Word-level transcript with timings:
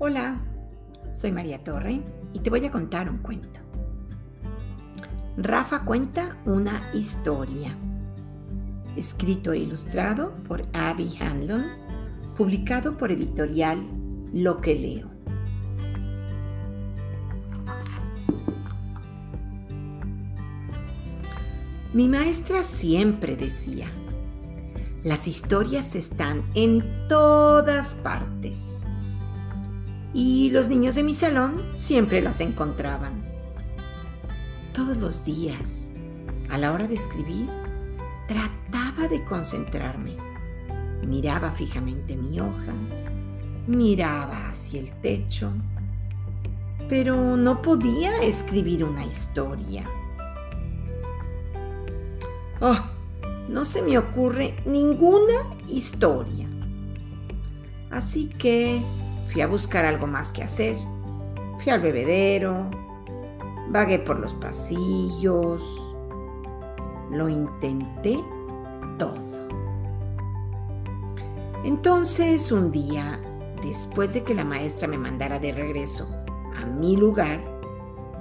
Hola, 0.00 0.40
soy 1.12 1.32
María 1.32 1.64
Torre 1.64 2.00
y 2.32 2.38
te 2.38 2.50
voy 2.50 2.64
a 2.64 2.70
contar 2.70 3.10
un 3.10 3.18
cuento. 3.18 3.58
Rafa 5.36 5.84
cuenta 5.84 6.38
una 6.46 6.88
historia. 6.94 7.76
Escrito 8.94 9.52
e 9.52 9.58
ilustrado 9.58 10.36
por 10.46 10.62
Abby 10.72 11.18
Hanlon, 11.18 11.64
publicado 12.36 12.96
por 12.96 13.10
editorial 13.10 13.82
Lo 14.32 14.60
que 14.60 14.76
leo. 14.76 15.10
Mi 21.92 22.06
maestra 22.06 22.62
siempre 22.62 23.34
decía, 23.34 23.88
las 25.02 25.26
historias 25.26 25.96
están 25.96 26.44
en 26.54 26.84
todas 27.08 27.96
partes 27.96 28.86
y 30.14 30.50
los 30.50 30.68
niños 30.68 30.94
de 30.94 31.02
mi 31.02 31.14
salón 31.14 31.60
siempre 31.74 32.20
las 32.20 32.40
encontraban. 32.40 33.24
Todos 34.72 34.98
los 34.98 35.24
días, 35.24 35.92
a 36.50 36.58
la 36.58 36.72
hora 36.72 36.86
de 36.86 36.94
escribir, 36.94 37.48
trataba 38.26 39.08
de 39.08 39.24
concentrarme. 39.24 40.16
Miraba 41.06 41.50
fijamente 41.50 42.16
mi 42.16 42.40
hoja, 42.40 42.74
miraba 43.66 44.48
hacia 44.48 44.80
el 44.80 44.92
techo, 45.00 45.52
pero 46.88 47.36
no 47.36 47.62
podía 47.62 48.22
escribir 48.22 48.84
una 48.84 49.04
historia. 49.04 49.84
Oh, 52.60 52.78
no 53.48 53.64
se 53.64 53.82
me 53.82 53.98
ocurre 53.98 54.56
ninguna 54.64 55.56
historia. 55.68 56.46
Así 57.90 58.26
que 58.26 58.82
Fui 59.30 59.42
a 59.42 59.46
buscar 59.46 59.84
algo 59.84 60.06
más 60.06 60.32
que 60.32 60.42
hacer. 60.42 60.76
Fui 61.58 61.70
al 61.70 61.80
bebedero, 61.80 62.70
vagué 63.68 63.98
por 63.98 64.18
los 64.18 64.34
pasillos, 64.34 65.62
lo 67.10 67.28
intenté 67.28 68.18
todo. 68.98 69.16
Entonces 71.64 72.50
un 72.52 72.70
día, 72.70 73.20
después 73.62 74.14
de 74.14 74.22
que 74.22 74.34
la 74.34 74.44
maestra 74.44 74.88
me 74.88 74.96
mandara 74.96 75.38
de 75.38 75.52
regreso 75.52 76.08
a 76.56 76.64
mi 76.64 76.96
lugar, 76.96 77.42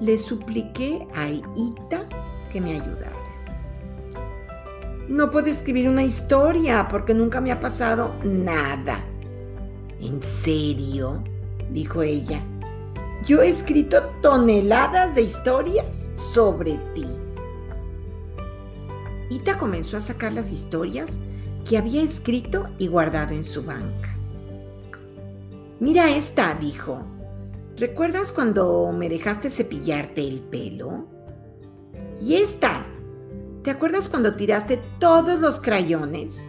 le 0.00 0.16
supliqué 0.16 1.06
a 1.14 1.28
Ita 1.28 2.08
que 2.50 2.60
me 2.60 2.72
ayudara. 2.72 3.12
No 5.08 5.30
puedo 5.30 5.48
escribir 5.48 5.88
una 5.88 6.02
historia 6.02 6.88
porque 6.88 7.12
nunca 7.12 7.40
me 7.40 7.52
ha 7.52 7.60
pasado 7.60 8.14
nada 8.24 9.04
¿En 10.04 10.22
serio? 10.22 11.24
dijo 11.70 12.02
ella. 12.02 12.44
Yo 13.26 13.40
he 13.40 13.48
escrito 13.48 14.02
toneladas 14.20 15.14
de 15.14 15.22
historias 15.22 16.10
sobre 16.14 16.78
ti. 16.94 17.06
Ita 19.30 19.56
comenzó 19.56 19.96
a 19.96 20.00
sacar 20.00 20.34
las 20.34 20.52
historias 20.52 21.18
que 21.66 21.78
había 21.78 22.02
escrito 22.02 22.68
y 22.76 22.88
guardado 22.88 23.32
en 23.32 23.44
su 23.44 23.64
banca. 23.64 24.14
Mira 25.80 26.14
esta, 26.14 26.52
dijo. 26.52 27.02
¿Recuerdas 27.78 28.30
cuando 28.30 28.92
me 28.92 29.08
dejaste 29.08 29.48
cepillarte 29.48 30.28
el 30.28 30.40
pelo? 30.42 31.06
Y 32.20 32.34
esta. 32.34 32.86
¿Te 33.62 33.70
acuerdas 33.70 34.08
cuando 34.08 34.36
tiraste 34.36 34.78
todos 34.98 35.40
los 35.40 35.60
crayones? 35.60 36.42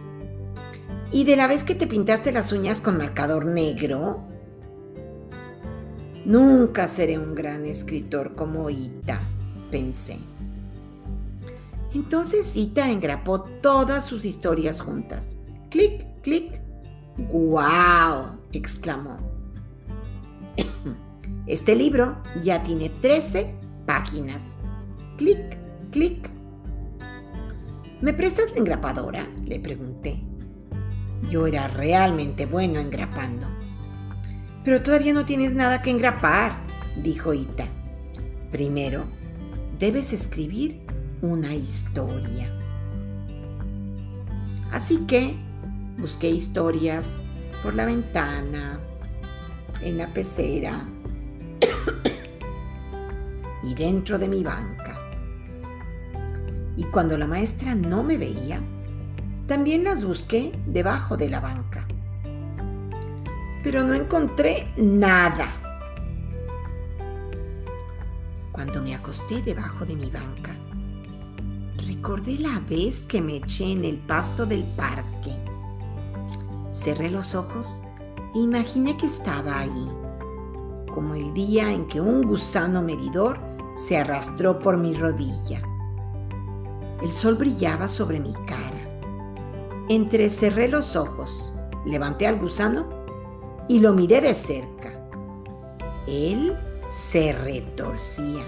¿Y 1.12 1.24
de 1.24 1.36
la 1.36 1.46
vez 1.46 1.62
que 1.62 1.74
te 1.74 1.86
pintaste 1.86 2.32
las 2.32 2.52
uñas 2.52 2.80
con 2.80 2.98
marcador 2.98 3.46
negro? 3.46 4.24
Nunca 6.24 6.88
seré 6.88 7.18
un 7.18 7.34
gran 7.34 7.64
escritor 7.64 8.34
como 8.34 8.68
Ita, 8.68 9.20
pensé. 9.70 10.18
Entonces 11.94 12.56
Ita 12.56 12.90
engrapó 12.90 13.42
todas 13.42 14.04
sus 14.04 14.24
historias 14.24 14.80
juntas. 14.80 15.38
Clic, 15.70 16.04
clic. 16.22 16.60
¡Guau! 17.16 18.40
exclamó. 18.52 19.18
Este 21.46 21.76
libro 21.76 22.20
ya 22.42 22.64
tiene 22.64 22.88
13 22.88 23.54
páginas. 23.86 24.56
Clic, 25.16 25.56
clic. 25.92 26.28
¿Me 28.00 28.12
prestas 28.12 28.50
la 28.50 28.58
engrapadora? 28.58 29.28
le 29.44 29.60
pregunté. 29.60 30.24
Yo 31.30 31.46
era 31.46 31.68
realmente 31.68 32.46
bueno 32.46 32.80
engrapando. 32.80 33.46
Pero 34.64 34.82
todavía 34.82 35.12
no 35.12 35.24
tienes 35.24 35.54
nada 35.54 35.82
que 35.82 35.90
engrapar, 35.90 36.56
dijo 37.02 37.32
Ita. 37.32 37.66
Primero, 38.50 39.04
debes 39.78 40.12
escribir 40.12 40.80
una 41.20 41.54
historia. 41.54 42.52
Así 44.72 44.98
que 45.06 45.36
busqué 45.98 46.28
historias 46.28 47.16
por 47.62 47.74
la 47.74 47.86
ventana, 47.86 48.80
en 49.82 49.98
la 49.98 50.08
pecera 50.08 50.84
y 53.62 53.74
dentro 53.74 54.18
de 54.18 54.28
mi 54.28 54.42
banca. 54.42 54.96
Y 56.76 56.84
cuando 56.84 57.16
la 57.16 57.26
maestra 57.26 57.74
no 57.74 58.02
me 58.02 58.18
veía, 58.18 58.60
también 59.46 59.84
las 59.84 60.04
busqué 60.04 60.52
debajo 60.66 61.16
de 61.16 61.30
la 61.30 61.40
banca. 61.40 61.86
Pero 63.62 63.84
no 63.84 63.94
encontré 63.94 64.66
nada. 64.76 65.52
Cuando 68.50 68.82
me 68.82 68.94
acosté 68.94 69.42
debajo 69.42 69.84
de 69.84 69.94
mi 69.94 70.10
banca, 70.10 70.56
recordé 71.76 72.38
la 72.38 72.58
vez 72.60 73.06
que 73.06 73.20
me 73.20 73.36
eché 73.36 73.70
en 73.70 73.84
el 73.84 73.98
pasto 73.98 74.46
del 74.46 74.64
parque. 74.64 75.32
Cerré 76.72 77.08
los 77.08 77.34
ojos 77.34 77.82
e 78.34 78.38
imaginé 78.38 78.96
que 78.96 79.06
estaba 79.06 79.60
allí, 79.60 79.88
como 80.92 81.14
el 81.14 81.32
día 81.34 81.72
en 81.72 81.86
que 81.86 82.00
un 82.00 82.22
gusano 82.22 82.82
medidor 82.82 83.38
se 83.76 83.96
arrastró 83.96 84.58
por 84.58 84.76
mi 84.76 84.94
rodilla. 84.94 85.62
El 87.00 87.12
sol 87.12 87.36
brillaba 87.36 87.88
sobre 87.88 88.18
mi 88.20 88.32
cara 88.46 88.75
Entrecerré 89.88 90.66
los 90.66 90.96
ojos, 90.96 91.52
levanté 91.84 92.26
al 92.26 92.40
gusano 92.40 92.88
y 93.68 93.78
lo 93.78 93.92
miré 93.92 94.20
de 94.20 94.34
cerca. 94.34 95.08
Él 96.08 96.56
se 96.90 97.32
retorcía. 97.32 98.44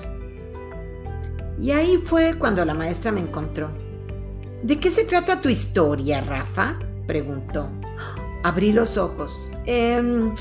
Y 1.61 1.71
ahí 1.71 1.97
fue 1.99 2.35
cuando 2.35 2.65
la 2.65 2.75
maestra 2.75 3.13
me 3.13 3.21
encontró. 3.21 3.71
¿De 4.65 4.81
qué 4.81 4.91
se 4.91 5.05
trata 5.05 5.41
tu 5.41 5.49
historia, 5.49 6.21
Rafa? 6.23 6.77
preguntó. 7.07 7.71
Abrí 8.43 8.73
los 8.73 8.97
ojos. 8.97 9.49
Em, 9.65 10.35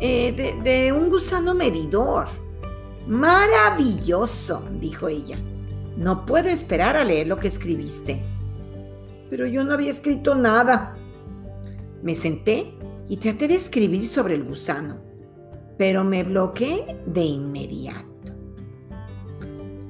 eh, 0.00 0.32
de, 0.32 0.60
de 0.68 0.92
un 0.92 1.08
gusano 1.08 1.54
medidor. 1.54 2.26
Maravilloso, 3.06 4.64
dijo 4.80 5.06
ella. 5.06 5.38
No 5.96 6.26
puedo 6.26 6.48
esperar 6.48 6.96
a 6.96 7.04
leer 7.04 7.28
lo 7.28 7.38
que 7.38 7.46
escribiste 7.46 8.20
pero 9.32 9.46
yo 9.46 9.64
no 9.64 9.72
había 9.72 9.90
escrito 9.90 10.34
nada. 10.34 10.94
Me 12.02 12.14
senté 12.14 12.74
y 13.08 13.16
traté 13.16 13.48
de 13.48 13.54
escribir 13.54 14.06
sobre 14.06 14.34
el 14.34 14.44
gusano, 14.44 14.98
pero 15.78 16.04
me 16.04 16.22
bloqueé 16.22 16.98
de 17.06 17.22
inmediato. 17.22 18.34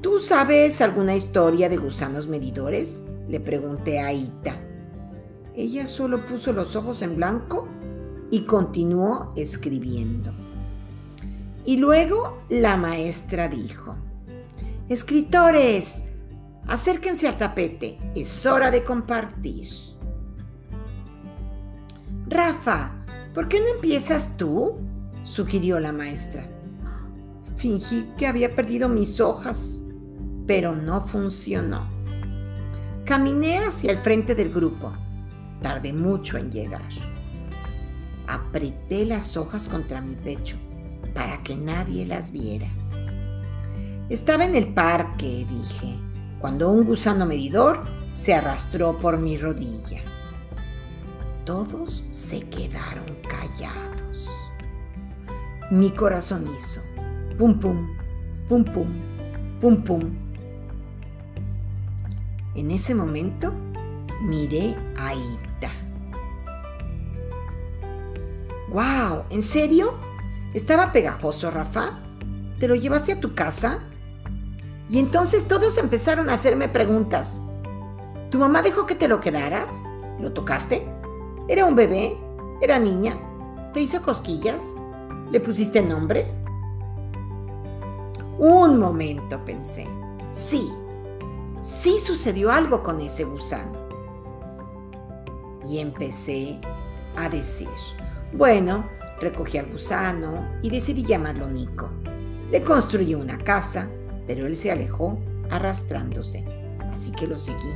¿Tú 0.01 0.21
sabes 0.21 0.81
alguna 0.81 1.17
historia 1.17 1.69
de 1.69 1.77
gusanos 1.77 2.29
medidores? 2.29 3.03
Le 3.29 3.41
pregunté 3.41 3.99
a 3.99 4.13
Ita. 4.13 4.63
Ella 5.57 5.89
solo 5.89 6.25
puso 6.25 6.53
los 6.53 6.77
ojos 6.77 7.03
en 7.03 7.17
blanco 7.17 7.67
y 8.31 8.43
continuó 8.43 9.33
escribiendo. 9.35 10.33
Y 11.65 11.79
luego 11.79 12.45
la 12.49 12.77
maestra 12.77 13.49
dijo, 13.49 13.97
Escritores, 14.89 16.12
Acérquense 16.67 17.27
al 17.27 17.39
tapete, 17.39 17.99
es 18.15 18.47
hora 18.47 18.71
de 18.71 18.85
compartir. 18.85 19.67
Rafa, 22.29 22.93
¿por 23.35 23.49
qué 23.49 23.61
no 23.61 23.67
empiezas 23.75 24.37
tú? 24.37 24.79
sugirió 25.25 25.81
la 25.81 25.93
maestra. 25.93 26.49
Fingí 27.57 28.09
que 28.17 28.27
había 28.27 28.55
perdido 28.55 28.89
mis 28.89 29.21
hojas, 29.21 29.83
pero 30.47 30.75
no 30.75 31.01
funcionó. 31.01 31.89
Caminé 33.05 33.59
hacia 33.59 33.93
el 33.93 33.99
frente 33.99 34.35
del 34.35 34.53
grupo. 34.53 34.93
Tardé 35.61 35.93
mucho 35.93 36.39
en 36.39 36.51
llegar. 36.51 36.89
Apreté 38.27 39.05
las 39.05 39.37
hojas 39.37 39.69
contra 39.69 40.01
mi 40.01 40.15
pecho 40.15 40.57
para 41.13 41.43
que 41.43 41.57
nadie 41.57 42.07
las 42.07 42.33
viera. 42.33 42.69
Estaba 44.09 44.45
en 44.45 44.57
el 44.57 44.73
parque, 44.73 45.47
dije 45.49 46.12
cuando 46.43 46.73
un 46.73 46.85
gusano 46.85 47.25
medidor 47.25 47.85
se 48.13 48.35
arrastró 48.35 48.99
por 48.99 49.17
mi 49.17 49.39
rodilla. 49.39 50.03
Todos 51.47 52.03
se 52.11 52.41
quedaron 52.49 53.07
callados. 53.29 54.29
mi 55.71 55.91
corazón 55.93 56.45
hizo. 56.57 56.81
Pum, 57.39 57.61
pum, 57.61 57.97
pum, 58.49 58.65
pum, 58.65 58.89
pum, 59.61 59.85
pum. 59.85 60.11
En 62.57 62.73
ese 62.73 62.95
momento 62.97 63.53
miré 64.23 64.77
a 64.99 65.15
Ita. 65.15 65.71
¡Wow! 68.69 69.27
¿En 69.31 69.45
serio? 69.45 69.95
¿Estaba 70.55 70.93
pegajoso, 70.93 71.53
Rafa? 71.53 72.01
¿Te 72.59 72.67
lo 72.67 72.75
llevaste 72.75 73.13
a 73.13 73.21
tu 73.21 73.37
casa? 73.37 73.92
Y 74.89 74.99
entonces 74.99 75.47
todos 75.47 75.79
empezaron 75.79 76.29
a 76.29 76.35
hacerme 76.35 76.69
preguntas. 76.69 77.41
¿Tu 78.31 78.39
mamá 78.39 78.63
dejó 78.63 78.87
que 78.87 78.95
te 78.95 79.09
lo 79.09 79.21
quedaras? 79.21 79.85
¿Lo 80.19 80.33
tocaste? 80.33 80.87
¿Era 81.49 81.65
un 81.65 81.75
bebé? 81.75 82.17
¿Era 82.61 82.79
niña? 82.79 83.19
¿Te 83.73 83.81
hizo 83.81 84.03
cosquillas? 84.03 84.65
¿Le 85.31 85.41
pusiste 85.41 85.83
nombre? 85.83 86.27
Un 88.39 88.79
momento, 88.79 89.43
pensé. 89.45 89.87
Sí, 90.31 90.73
sí 91.63 91.99
sucedió 91.99 92.51
algo 92.51 92.83
con 92.83 93.01
ese 93.01 93.25
gusano. 93.25 93.87
Y 95.69 95.79
empecé 95.79 96.61
a 97.17 97.29
decir, 97.29 97.69
bueno, 98.33 98.85
recogí 99.21 99.59
al 99.59 99.71
gusano 99.71 100.49
y 100.63 100.71
decidí 100.71 101.05
llamarlo 101.05 101.49
Nico. 101.49 101.89
Le 102.51 102.63
construí 102.63 103.15
una 103.15 103.39
casa, 103.39 103.89
pero 104.33 104.47
él 104.47 104.57
se 104.57 104.71
alejó 104.71 105.19
arrastrándose, 105.51 106.43
así 106.91 107.13
que 107.13 107.27
lo 107.27 107.39
seguí. 107.39 107.69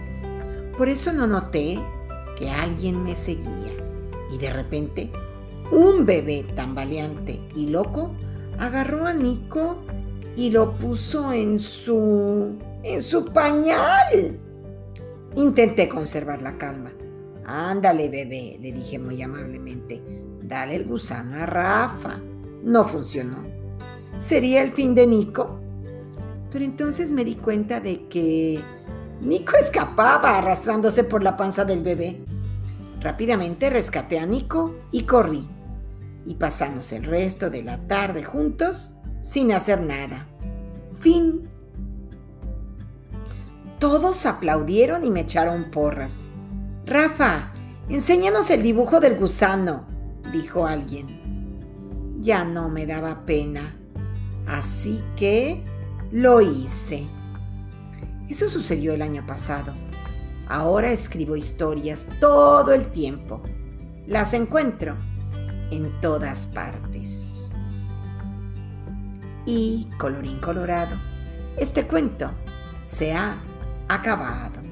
Por 0.78 0.88
eso 0.88 1.12
no 1.12 1.26
noté 1.26 1.78
que 2.38 2.50
alguien 2.50 3.04
me 3.04 3.14
seguía. 3.14 3.74
Y 4.34 4.38
de 4.38 4.50
repente, 4.50 5.10
un 5.70 6.06
bebé 6.06 6.46
tambaleante 6.54 7.46
y 7.54 7.68
loco 7.68 8.14
agarró 8.58 9.04
a 9.04 9.12
Nico 9.12 9.82
y 10.34 10.48
lo 10.48 10.72
puso 10.78 11.30
en 11.30 11.58
su... 11.58 12.56
en 12.82 13.02
su 13.02 13.26
pañal. 13.26 14.40
Intenté 15.34 15.90
conservar 15.90 16.40
la 16.40 16.56
calma. 16.56 16.90
Ándale, 17.44 18.08
bebé, 18.08 18.56
le 18.62 18.72
dije 18.72 18.98
muy 18.98 19.20
amablemente. 19.20 20.00
Dale 20.42 20.76
el 20.76 20.86
gusano 20.86 21.36
a 21.36 21.44
Rafa. 21.44 22.18
No 22.62 22.84
funcionó. 22.84 23.44
¿Sería 24.16 24.62
el 24.62 24.72
fin 24.72 24.94
de 24.94 25.06
Nico? 25.06 25.65
Pero 26.50 26.64
entonces 26.64 27.12
me 27.12 27.24
di 27.24 27.34
cuenta 27.34 27.80
de 27.80 28.06
que 28.08 28.60
Nico 29.20 29.56
escapaba 29.56 30.38
arrastrándose 30.38 31.04
por 31.04 31.22
la 31.22 31.36
panza 31.36 31.64
del 31.64 31.82
bebé. 31.82 32.20
Rápidamente 33.00 33.70
rescaté 33.70 34.18
a 34.18 34.26
Nico 34.26 34.76
y 34.92 35.02
corrí. 35.02 35.48
Y 36.24 36.34
pasamos 36.34 36.92
el 36.92 37.04
resto 37.04 37.50
de 37.50 37.62
la 37.62 37.78
tarde 37.86 38.24
juntos 38.24 38.94
sin 39.20 39.52
hacer 39.52 39.80
nada. 39.80 40.26
Fin. 41.00 41.48
Todos 43.78 44.26
aplaudieron 44.26 45.04
y 45.04 45.10
me 45.10 45.20
echaron 45.20 45.70
porras. 45.70 46.20
Rafa, 46.86 47.52
enséñanos 47.88 48.50
el 48.50 48.62
dibujo 48.62 49.00
del 49.00 49.16
gusano, 49.16 49.86
dijo 50.32 50.66
alguien. 50.66 52.16
Ya 52.20 52.44
no 52.44 52.68
me 52.68 52.86
daba 52.86 53.26
pena, 53.26 53.76
así 54.46 55.02
que 55.16 55.62
lo 56.10 56.40
hice. 56.40 57.06
Eso 58.28 58.48
sucedió 58.48 58.94
el 58.94 59.02
año 59.02 59.24
pasado. 59.26 59.72
Ahora 60.48 60.90
escribo 60.90 61.36
historias 61.36 62.06
todo 62.20 62.72
el 62.72 62.86
tiempo. 62.88 63.42
Las 64.06 64.32
encuentro 64.32 64.96
en 65.70 66.00
todas 66.00 66.46
partes. 66.48 67.50
Y, 69.44 69.88
colorín 69.98 70.38
colorado, 70.38 70.96
este 71.56 71.86
cuento 71.86 72.30
se 72.82 73.12
ha 73.12 73.36
acabado. 73.88 74.65